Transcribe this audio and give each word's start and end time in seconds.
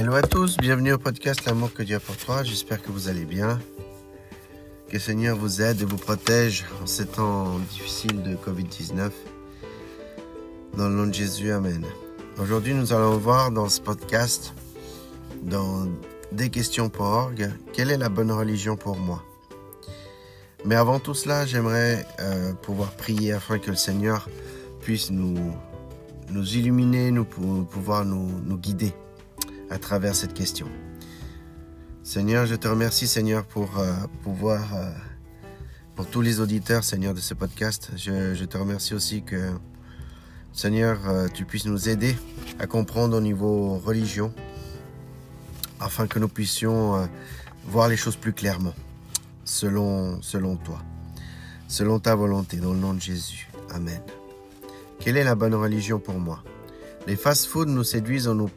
Hello 0.00 0.14
à 0.14 0.22
tous, 0.22 0.56
bienvenue 0.56 0.94
au 0.94 0.98
podcast 0.98 1.44
L'amour 1.44 1.74
que 1.74 1.82
Dieu 1.82 1.96
a 1.96 2.00
pour 2.00 2.16
toi. 2.16 2.42
J'espère 2.42 2.80
que 2.80 2.90
vous 2.90 3.08
allez 3.08 3.26
bien. 3.26 3.60
Que 4.88 4.94
le 4.94 4.98
Seigneur 4.98 5.36
vous 5.36 5.60
aide 5.60 5.82
et 5.82 5.84
vous 5.84 5.98
protège 5.98 6.64
en 6.82 6.86
ces 6.86 7.04
temps 7.04 7.58
difficiles 7.58 8.22
de 8.22 8.34
Covid-19. 8.34 9.10
Dans 10.78 10.88
le 10.88 10.94
nom 10.94 11.06
de 11.06 11.12
Jésus, 11.12 11.52
Amen. 11.52 11.84
Aujourd'hui, 12.38 12.72
nous 12.72 12.94
allons 12.94 13.18
voir 13.18 13.50
dans 13.50 13.68
ce 13.68 13.82
podcast, 13.82 14.54
dans 15.42 15.86
desquestions.org, 16.32 17.50
quelle 17.74 17.90
est 17.90 17.98
la 17.98 18.08
bonne 18.08 18.32
religion 18.32 18.76
pour 18.76 18.96
moi? 18.96 19.22
Mais 20.64 20.76
avant 20.76 20.98
tout 20.98 21.12
cela, 21.12 21.44
j'aimerais 21.44 22.06
euh, 22.20 22.54
pouvoir 22.54 22.92
prier 22.92 23.34
afin 23.34 23.58
que 23.58 23.68
le 23.68 23.76
Seigneur 23.76 24.30
puisse 24.80 25.10
nous, 25.10 25.52
nous 26.30 26.56
illuminer, 26.56 27.10
nous, 27.10 27.26
pouvoir 27.26 28.06
nous, 28.06 28.40
nous 28.46 28.56
guider 28.56 28.94
à 29.70 29.78
travers 29.78 30.14
cette 30.14 30.34
question. 30.34 30.68
Seigneur, 32.02 32.46
je 32.46 32.56
te 32.56 32.66
remercie, 32.66 33.06
Seigneur, 33.06 33.46
pour 33.46 33.78
euh, 33.78 33.92
pouvoir, 34.22 34.74
euh, 34.74 34.90
pour 35.94 36.06
tous 36.06 36.20
les 36.20 36.40
auditeurs, 36.40 36.82
Seigneur, 36.82 37.14
de 37.14 37.20
ce 37.20 37.34
podcast. 37.34 37.90
Je, 37.96 38.44
te 38.44 38.58
remercie 38.58 38.94
aussi 38.94 39.22
que, 39.22 39.50
Seigneur, 40.52 40.98
euh, 41.08 41.28
tu 41.32 41.44
puisses 41.44 41.66
nous 41.66 41.88
aider 41.88 42.16
à 42.58 42.66
comprendre 42.66 43.16
au 43.16 43.20
niveau 43.20 43.78
religion, 43.78 44.34
afin 45.78 46.06
que 46.06 46.18
nous 46.18 46.28
puissions 46.28 47.08
voir 47.66 47.88
les 47.88 47.96
choses 47.96 48.16
plus 48.16 48.32
clairement, 48.32 48.74
selon, 49.44 50.20
selon 50.20 50.56
toi, 50.56 50.82
selon 51.68 52.00
ta 52.00 52.14
volonté, 52.14 52.58
dans 52.58 52.72
le 52.72 52.78
nom 52.78 52.92
de 52.92 53.00
Jésus. 53.00 53.48
Amen. 53.70 54.00
Quelle 54.98 55.16
est 55.16 55.24
la 55.24 55.34
bonne 55.34 55.54
religion 55.54 55.98
pour 55.98 56.18
moi? 56.18 56.42
Les 57.06 57.16
fast-foods 57.16 57.66
nous 57.66 57.84
séduisent 57.84 58.28
en 58.28 58.34
nous 58.34 58.50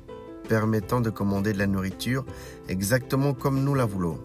permettant 0.47 1.01
de 1.01 1.09
commander 1.09 1.53
de 1.53 1.59
la 1.59 1.67
nourriture 1.67 2.25
exactement 2.67 3.33
comme 3.33 3.63
nous 3.63 3.75
la 3.75 3.85
voulons. 3.85 4.19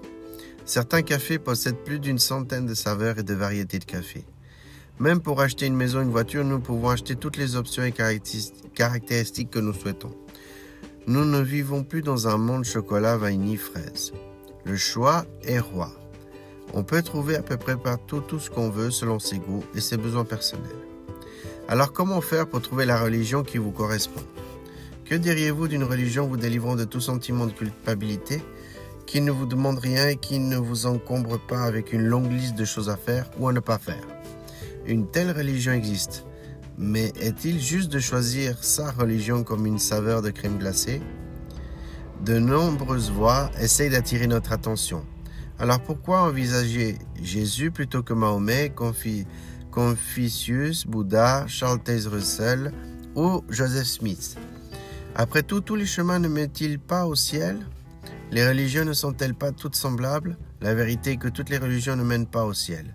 Certains 0.65 1.03
cafés 1.03 1.39
possèdent 1.39 1.83
plus 1.85 1.99
d'une 1.99 2.19
centaine 2.19 2.67
de 2.67 2.75
saveurs 2.75 3.19
et 3.19 3.23
de 3.23 3.35
variétés 3.35 3.79
de 3.79 3.85
café. 3.85 4.25
Même 4.99 5.21
pour 5.21 5.41
acheter 5.41 5.67
une 5.67 5.77
maison, 5.77 6.03
une 6.03 6.11
voiture, 6.11 6.45
nous 6.45 6.61
pouvons 6.61 6.91
acheter 6.91 7.17
toutes 7.17 7.37
les 7.37 7.57
options 7.57 7.85
et 7.85 7.95
caractéristiques 8.75 9.51
que 9.51 9.61
nous 9.61 9.73
souhaitons. 9.73 10.15
Nous 11.07 11.25
ne 11.25 11.41
vivons 11.41 11.85
plus 11.85 12.03
dans 12.03 12.29
un 12.29 12.37
monde 12.37 12.65
chocolat, 12.65 13.17
vanille, 13.17 13.57
fraise. 13.57 14.13
Le 14.65 14.77
choix 14.77 15.25
est 15.43 15.61
roi. 15.61 15.91
On 16.75 16.83
peut 16.83 17.01
trouver 17.01 17.37
à 17.37 17.43
peu 17.43 17.57
près 17.57 17.77
partout 17.77 18.21
tout 18.21 18.39
ce 18.39 18.51
qu'on 18.51 18.69
veut 18.69 18.91
selon 18.91 19.19
ses 19.19 19.39
goûts 19.39 19.65
et 19.75 19.81
ses 19.81 19.97
besoins 19.97 20.27
personnels. 20.27 20.67
Alors 21.69 21.93
comment 21.93 22.21
faire 22.21 22.47
pour 22.47 22.61
trouver 22.61 22.85
la 22.85 23.01
religion 23.01 23.43
qui 23.43 23.57
vous 23.57 23.71
correspond? 23.71 24.21
Que 25.09 25.15
diriez-vous 25.15 25.69
d'une 25.69 25.85
religion 25.85 26.27
vous 26.27 26.37
délivrant 26.37 26.77
de 26.77 26.85
tout 26.85 27.01
sentiment 27.01 27.47
de 27.47 27.53
culpabilité, 27.53 28.43
qui 29.07 29.23
ne 29.23 29.31
vous 29.31 29.47
demande 29.47 29.79
rien 29.79 30.09
et 30.09 30.17
qui 30.17 30.39
ne 30.39 30.59
vous 30.59 30.85
encombre 30.85 31.41
pas 31.41 31.63
avec 31.63 31.95
une 31.95 32.05
longue 32.05 32.31
liste 32.31 32.57
de 32.57 32.67
choses 32.67 32.91
à 32.91 32.99
faire 32.99 33.31
ou 33.39 33.49
à 33.49 33.55
ne 33.55 33.61
pas 33.61 33.79
faire? 33.79 34.07
Une 34.85 35.11
telle 35.11 35.31
religion 35.31 35.73
existe, 35.73 36.27
mais 36.77 37.15
est-il 37.19 37.59
juste 37.59 37.91
de 37.91 38.01
choisir 38.01 38.63
sa 38.63 38.91
religion 38.91 39.45
comme 39.45 39.65
une 39.65 39.79
saveur 39.79 40.21
de 40.21 40.29
crème 40.29 40.59
glacée? 40.59 41.01
De 42.23 42.39
nombreuses 42.39 43.11
voix 43.11 43.51
essayent 43.59 43.89
d'attirer 43.89 44.27
notre 44.27 44.53
attention. 44.53 45.07
Alors 45.59 45.81
pourquoi 45.81 46.21
envisager 46.21 46.99
Jésus 47.23 47.71
plutôt 47.71 48.03
que 48.03 48.13
Mahomet, 48.13 48.75
Confucius, 49.71 50.87
Bouddha, 50.87 51.47
Charles 51.47 51.83
Taze 51.83 52.09
Russell 52.09 52.73
ou 53.15 53.43
Joseph 53.49 53.87
Smith? 53.87 54.37
Après 55.15 55.43
tout, 55.43 55.61
tous 55.61 55.77
les 55.77 55.87
chemins 55.87 56.19
ne 56.19 56.29
mènent-ils 56.29 56.79
pas 56.79 57.07
au 57.07 57.15
ciel? 57.15 57.67
Les 58.31 58.47
religions 58.47 58.85
ne 58.85 58.93
sont-elles 58.93 59.35
pas 59.35 59.53
toutes 59.53 59.75
semblables? 59.75 60.37
La 60.61 60.75
vérité 60.75 61.13
est 61.13 61.17
que 61.17 61.29
toutes 61.29 61.51
les 61.51 61.59
religions 61.59 61.97
ne 61.97 62.05
mènent 62.05 62.27
pas 62.27 62.45
au 62.45 62.53
ciel, 62.53 62.95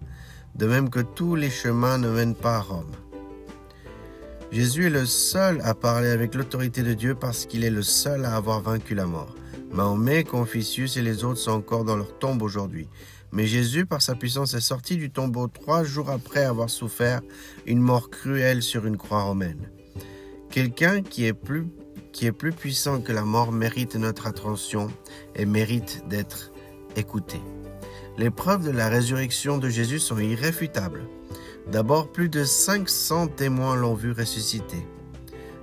de 0.55 0.67
même 0.67 0.89
que 0.89 0.99
tous 0.99 1.35
les 1.35 1.49
chemins 1.49 1.97
ne 1.97 2.09
mènent 2.09 2.35
pas 2.35 2.57
à 2.57 2.61
Rome. 2.61 2.91
Jésus 4.51 4.85
est 4.85 4.91
le 4.91 5.05
seul 5.05 5.61
à 5.63 5.73
parler 5.73 6.09
avec 6.09 6.35
l'autorité 6.35 6.83
de 6.83 6.93
Dieu 6.93 7.15
parce 7.15 7.45
qu'il 7.45 7.63
est 7.63 7.71
le 7.71 7.81
seul 7.81 8.23
à 8.25 8.35
avoir 8.35 8.61
vaincu 8.61 8.93
la 8.93 9.07
mort. 9.07 9.35
Mahomet, 9.71 10.23
Confucius 10.23 10.97
et 10.97 11.01
les 11.01 11.23
autres 11.23 11.39
sont 11.39 11.51
encore 11.51 11.83
dans 11.83 11.95
leur 11.95 12.19
tombe 12.19 12.43
aujourd'hui. 12.43 12.87
Mais 13.31 13.47
Jésus, 13.47 13.87
par 13.87 14.03
sa 14.03 14.13
puissance, 14.13 14.53
est 14.53 14.61
sorti 14.61 14.95
du 14.95 15.09
tombeau 15.09 15.47
trois 15.47 15.83
jours 15.83 16.11
après 16.11 16.43
avoir 16.43 16.69
souffert 16.69 17.21
une 17.65 17.79
mort 17.79 18.11
cruelle 18.11 18.61
sur 18.61 18.85
une 18.85 18.97
croix 18.97 19.23
romaine. 19.23 19.71
Quelqu'un 20.51 21.01
qui 21.01 21.25
est 21.25 21.33
plus 21.33 21.65
qui 22.13 22.27
est 22.27 22.31
plus 22.31 22.53
puissant 22.53 23.01
que 23.01 23.11
la 23.11 23.23
mort 23.23 23.51
mérite 23.51 23.95
notre 23.95 24.27
attention 24.27 24.89
et 25.35 25.45
mérite 25.45 26.03
d'être 26.07 26.51
écouté. 26.95 27.41
Les 28.17 28.29
preuves 28.29 28.63
de 28.63 28.71
la 28.71 28.87
résurrection 28.87 29.57
de 29.57 29.67
Jésus 29.67 29.99
sont 29.99 30.19
irréfutables. 30.19 31.07
D'abord, 31.71 32.11
plus 32.11 32.29
de 32.29 32.43
500 32.43 33.27
témoins 33.27 33.75
l'ont 33.75 33.95
vu 33.95 34.11
ressusciter. 34.11 34.85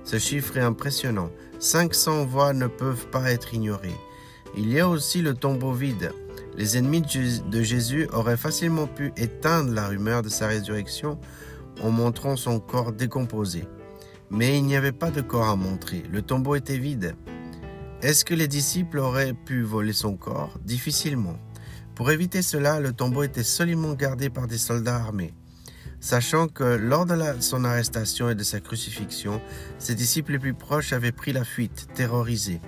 Ce 0.03 0.19
chiffre 0.19 0.57
est 0.57 0.61
impressionnant. 0.61 1.31
500 1.59 2.25
voix 2.25 2.53
ne 2.53 2.67
peuvent 2.67 3.07
pas 3.07 3.31
être 3.31 3.53
ignorées. 3.53 3.95
Il 4.57 4.69
y 4.71 4.79
a 4.79 4.89
aussi 4.89 5.21
le 5.21 5.33
tombeau 5.33 5.71
vide. 5.71 6.11
Les 6.57 6.77
ennemis 6.77 7.01
de 7.01 7.63
Jésus 7.63 8.09
auraient 8.11 8.35
facilement 8.35 8.87
pu 8.87 9.13
éteindre 9.15 9.73
la 9.73 9.87
rumeur 9.87 10.21
de 10.21 10.29
sa 10.29 10.47
résurrection 10.47 11.17
en 11.81 11.91
montrant 11.91 12.35
son 12.35 12.59
corps 12.59 12.91
décomposé. 12.91 13.63
Mais 14.33 14.57
il 14.57 14.63
n'y 14.63 14.77
avait 14.77 14.93
pas 14.93 15.11
de 15.11 15.19
corps 15.19 15.49
à 15.49 15.57
montrer, 15.57 16.03
le 16.09 16.21
tombeau 16.21 16.55
était 16.55 16.77
vide. 16.77 17.15
Est-ce 18.01 18.23
que 18.23 18.33
les 18.33 18.47
disciples 18.47 18.99
auraient 18.99 19.33
pu 19.33 19.61
voler 19.61 19.91
son 19.91 20.15
corps? 20.15 20.57
Difficilement. 20.63 21.37
Pour 21.95 22.11
éviter 22.11 22.41
cela, 22.41 22.79
le 22.79 22.93
tombeau 22.93 23.23
était 23.23 23.43
solidement 23.43 23.93
gardé 23.93 24.29
par 24.29 24.47
des 24.47 24.57
soldats 24.57 24.95
armés. 24.95 25.33
Sachant 25.99 26.47
que 26.47 26.63
lors 26.63 27.05
de 27.05 27.15
son 27.41 27.65
arrestation 27.65 28.29
et 28.29 28.35
de 28.35 28.43
sa 28.43 28.61
crucifixion, 28.61 29.41
ses 29.77 29.95
disciples 29.95 30.31
les 30.31 30.39
plus 30.39 30.53
proches 30.53 30.93
avaient 30.93 31.11
pris 31.11 31.33
la 31.33 31.43
fuite, 31.43 31.89
terrorisés. 31.93 32.61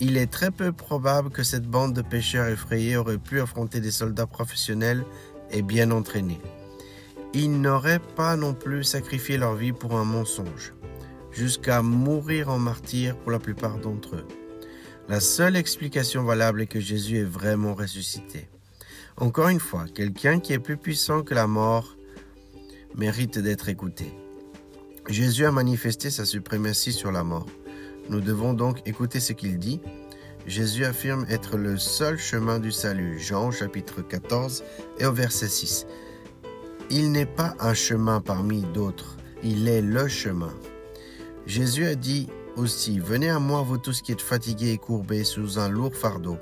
Il 0.00 0.16
est 0.16 0.32
très 0.32 0.50
peu 0.50 0.72
probable 0.72 1.28
que 1.28 1.42
cette 1.42 1.66
bande 1.66 1.92
de 1.92 2.00
pêcheurs 2.00 2.48
effrayés 2.48 2.96
aurait 2.96 3.18
pu 3.18 3.38
affronter 3.42 3.80
des 3.80 3.90
soldats 3.90 4.26
professionnels 4.26 5.04
et 5.50 5.60
bien 5.60 5.90
entraînés. 5.90 6.40
Ils 7.32 7.60
n'auraient 7.60 8.02
pas 8.16 8.36
non 8.36 8.54
plus 8.54 8.82
sacrifié 8.82 9.38
leur 9.38 9.54
vie 9.54 9.72
pour 9.72 9.96
un 9.96 10.04
mensonge, 10.04 10.74
jusqu'à 11.30 11.80
mourir 11.80 12.48
en 12.48 12.58
martyr 12.58 13.16
pour 13.16 13.30
la 13.30 13.38
plupart 13.38 13.78
d'entre 13.78 14.16
eux. 14.16 14.26
La 15.08 15.20
seule 15.20 15.56
explication 15.56 16.24
valable 16.24 16.62
est 16.62 16.66
que 16.66 16.80
Jésus 16.80 17.18
est 17.18 17.24
vraiment 17.24 17.74
ressuscité. 17.74 18.48
Encore 19.16 19.48
une 19.48 19.60
fois, 19.60 19.84
quelqu'un 19.94 20.40
qui 20.40 20.52
est 20.52 20.58
plus 20.58 20.76
puissant 20.76 21.22
que 21.22 21.34
la 21.34 21.46
mort 21.46 21.96
mérite 22.96 23.38
d'être 23.38 23.68
écouté. 23.68 24.12
Jésus 25.08 25.44
a 25.46 25.52
manifesté 25.52 26.10
sa 26.10 26.24
suprématie 26.24 26.92
sur 26.92 27.12
la 27.12 27.22
mort. 27.22 27.46
Nous 28.08 28.20
devons 28.20 28.54
donc 28.54 28.80
écouter 28.86 29.20
ce 29.20 29.32
qu'il 29.32 29.58
dit. 29.58 29.80
Jésus 30.46 30.84
affirme 30.84 31.26
être 31.28 31.56
le 31.56 31.76
seul 31.76 32.18
chemin 32.18 32.58
du 32.58 32.72
salut. 32.72 33.18
Jean 33.18 33.50
chapitre 33.50 34.02
14 34.02 34.64
et 34.98 35.06
au 35.06 35.12
verset 35.12 35.48
6. 35.48 35.86
Il 36.92 37.12
n'est 37.12 37.24
pas 37.24 37.54
un 37.60 37.72
chemin 37.72 38.20
parmi 38.20 38.62
d'autres, 38.62 39.16
il 39.44 39.68
est 39.68 39.80
le 39.80 40.08
chemin. 40.08 40.52
Jésus 41.46 41.86
a 41.86 41.94
dit 41.94 42.28
aussi, 42.56 42.98
Venez 42.98 43.30
à 43.30 43.38
moi, 43.38 43.62
vous 43.62 43.78
tous 43.78 44.02
qui 44.02 44.10
êtes 44.10 44.20
fatigués 44.20 44.72
et 44.72 44.78
courbés 44.78 45.22
sous 45.22 45.60
un 45.60 45.68
lourd 45.68 45.94
fardeau, 45.94 46.36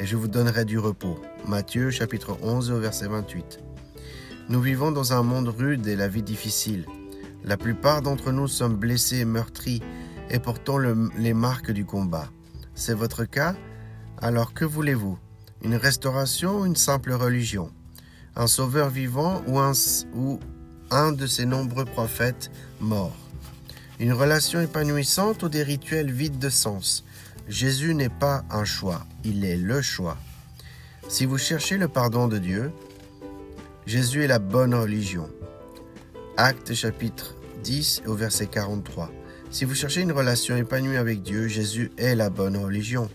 et 0.00 0.04
je 0.04 0.16
vous 0.16 0.26
donnerai 0.26 0.64
du 0.64 0.80
repos. 0.80 1.20
Matthieu 1.46 1.90
chapitre 1.90 2.36
11 2.42 2.72
verset 2.72 3.06
28. 3.06 3.60
Nous 4.48 4.60
vivons 4.60 4.90
dans 4.90 5.12
un 5.12 5.22
monde 5.22 5.48
rude 5.48 5.86
et 5.86 5.94
la 5.94 6.08
vie 6.08 6.24
difficile. 6.24 6.84
La 7.44 7.56
plupart 7.56 8.02
d'entre 8.02 8.32
nous 8.32 8.48
sommes 8.48 8.76
blessés 8.76 9.18
et 9.18 9.24
meurtris 9.24 9.80
et 10.28 10.40
portons 10.40 10.78
les 11.16 11.34
marques 11.34 11.70
du 11.70 11.84
combat. 11.84 12.30
C'est 12.74 12.94
votre 12.94 13.24
cas? 13.26 13.54
Alors 14.20 14.54
que 14.54 14.64
voulez-vous? 14.64 15.18
Une 15.62 15.76
restauration 15.76 16.62
ou 16.62 16.66
une 16.66 16.76
simple 16.76 17.12
religion? 17.12 17.70
Un 18.36 18.46
sauveur 18.46 18.90
vivant 18.90 19.42
ou 19.46 19.58
un, 19.58 19.72
ou 20.14 20.40
un 20.90 21.12
de 21.12 21.26
ses 21.26 21.46
nombreux 21.46 21.84
prophètes 21.84 22.50
morts. 22.80 23.16
Une 24.00 24.12
relation 24.12 24.60
épanouissante 24.60 25.42
ou 25.42 25.48
des 25.48 25.62
rituels 25.62 26.10
vides 26.10 26.38
de 26.38 26.48
sens. 26.48 27.04
Jésus 27.48 27.94
n'est 27.94 28.08
pas 28.08 28.44
un 28.50 28.64
choix, 28.64 29.06
il 29.24 29.44
est 29.44 29.56
le 29.56 29.82
choix. 29.82 30.16
Si 31.08 31.24
vous 31.24 31.38
cherchez 31.38 31.78
le 31.78 31.88
pardon 31.88 32.28
de 32.28 32.38
Dieu, 32.38 32.70
Jésus 33.86 34.24
est 34.24 34.28
la 34.28 34.38
bonne 34.38 34.74
religion. 34.74 35.28
Acte 36.36 36.74
chapitre 36.74 37.34
10 37.64 38.02
au 38.06 38.14
verset 38.14 38.46
43. 38.46 39.10
Si 39.50 39.64
vous 39.64 39.74
cherchez 39.74 40.02
une 40.02 40.12
relation 40.12 40.56
épanouie 40.56 40.98
avec 40.98 41.22
Dieu, 41.22 41.48
Jésus 41.48 41.90
est 41.96 42.14
la 42.14 42.28
bonne 42.28 42.56
religion. 42.56 43.08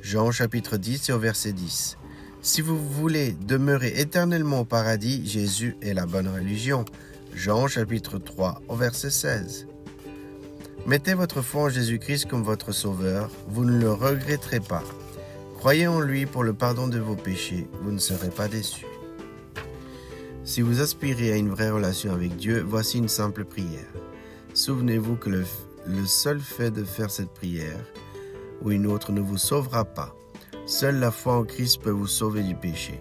Jean 0.00 0.30
chapitre 0.30 0.76
10 0.76 1.08
et 1.08 1.12
au 1.12 1.18
verset 1.18 1.52
10. 1.52 1.98
Si 2.44 2.60
vous 2.60 2.76
voulez 2.76 3.36
demeurer 3.46 4.00
éternellement 4.00 4.62
au 4.62 4.64
paradis, 4.64 5.24
Jésus 5.24 5.76
est 5.80 5.94
la 5.94 6.06
bonne 6.06 6.26
religion. 6.26 6.84
Jean 7.36 7.68
chapitre 7.68 8.18
3 8.18 8.62
au 8.66 8.74
verset 8.74 9.10
16. 9.10 9.68
Mettez 10.84 11.14
votre 11.14 11.40
foi 11.40 11.62
en 11.62 11.68
Jésus-Christ 11.68 12.26
comme 12.26 12.42
votre 12.42 12.72
Sauveur, 12.72 13.30
vous 13.46 13.64
ne 13.64 13.78
le 13.78 13.92
regretterez 13.92 14.58
pas. 14.58 14.82
Croyez 15.56 15.86
en 15.86 16.00
lui 16.00 16.26
pour 16.26 16.42
le 16.42 16.52
pardon 16.52 16.88
de 16.88 16.98
vos 16.98 17.14
péchés, 17.14 17.68
vous 17.80 17.92
ne 17.92 17.98
serez 17.98 18.30
pas 18.30 18.48
déçus. 18.48 18.86
Si 20.42 20.62
vous 20.62 20.80
aspirez 20.80 21.32
à 21.32 21.36
une 21.36 21.50
vraie 21.50 21.70
relation 21.70 22.12
avec 22.12 22.34
Dieu, 22.34 22.64
voici 22.66 22.98
une 22.98 23.08
simple 23.08 23.44
prière. 23.44 23.92
Souvenez-vous 24.52 25.14
que 25.14 25.30
le, 25.30 25.44
le, 25.86 26.06
seul 26.06 26.40
fait 26.40 26.72
de 26.72 26.82
faire 26.82 27.12
cette 27.12 27.30
prière 27.30 27.78
ou 28.62 28.72
une 28.72 28.88
autre 28.88 29.12
ne 29.12 29.20
vous 29.20 29.38
sauvera 29.38 29.84
pas. 29.84 30.16
Seule 30.64 31.00
la 31.00 31.10
foi 31.10 31.38
en 31.38 31.44
Christ 31.44 31.82
peut 31.82 31.90
vous 31.90 32.06
sauver 32.06 32.44
du 32.44 32.54
péché. 32.54 33.00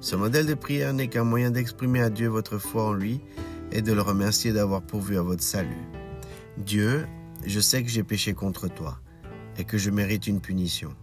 Ce 0.00 0.16
modèle 0.16 0.46
de 0.46 0.54
prière 0.54 0.94
n'est 0.94 1.08
qu'un 1.08 1.24
moyen 1.24 1.50
d'exprimer 1.50 2.00
à 2.00 2.08
Dieu 2.08 2.28
votre 2.28 2.56
foi 2.56 2.84
en 2.84 2.92
lui 2.94 3.20
et 3.72 3.82
de 3.82 3.92
le 3.92 4.00
remercier 4.00 4.52
d'avoir 4.52 4.80
pourvu 4.80 5.18
à 5.18 5.22
votre 5.22 5.42
salut. 5.42 5.86
Dieu, 6.56 7.06
je 7.44 7.60
sais 7.60 7.82
que 7.82 7.90
j'ai 7.90 8.02
péché 8.02 8.32
contre 8.32 8.68
toi 8.68 8.98
et 9.58 9.64
que 9.64 9.76
je 9.76 9.90
mérite 9.90 10.26
une 10.26 10.40
punition. 10.40 10.94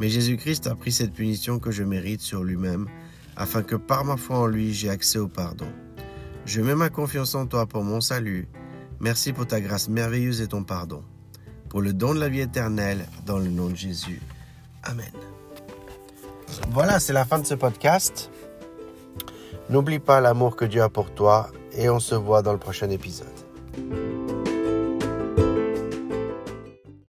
Mais 0.00 0.08
Jésus-Christ 0.08 0.66
a 0.66 0.74
pris 0.74 0.90
cette 0.90 1.12
punition 1.12 1.60
que 1.60 1.70
je 1.70 1.84
mérite 1.84 2.20
sur 2.20 2.42
lui-même, 2.42 2.88
afin 3.36 3.62
que 3.62 3.76
par 3.76 4.04
ma 4.04 4.16
foi 4.16 4.38
en 4.38 4.46
lui 4.46 4.74
j'ai 4.74 4.90
accès 4.90 5.18
au 5.18 5.28
pardon. 5.28 5.68
Je 6.46 6.60
mets 6.60 6.74
ma 6.74 6.88
confiance 6.88 7.36
en 7.36 7.46
toi 7.46 7.66
pour 7.66 7.84
mon 7.84 8.00
salut. 8.00 8.48
Merci 8.98 9.32
pour 9.32 9.46
ta 9.46 9.60
grâce 9.60 9.88
merveilleuse 9.88 10.40
et 10.40 10.48
ton 10.48 10.64
pardon. 10.64 11.04
Pour 11.68 11.80
le 11.80 11.92
don 11.92 12.12
de 12.12 12.20
la 12.20 12.28
vie 12.28 12.40
éternelle, 12.40 13.06
dans 13.24 13.38
le 13.38 13.48
nom 13.48 13.68
de 13.68 13.76
Jésus. 13.76 14.20
Amen. 14.82 15.12
Voilà, 16.70 17.00
c'est 17.00 17.12
la 17.12 17.24
fin 17.24 17.38
de 17.38 17.46
ce 17.46 17.54
podcast. 17.54 18.30
N'oublie 19.70 19.98
pas 19.98 20.20
l'amour 20.20 20.56
que 20.56 20.64
Dieu 20.64 20.82
a 20.82 20.88
pour 20.88 21.10
toi 21.10 21.50
et 21.74 21.88
on 21.88 22.00
se 22.00 22.14
voit 22.14 22.42
dans 22.42 22.52
le 22.52 22.58
prochain 22.58 22.90
épisode. 22.90 23.26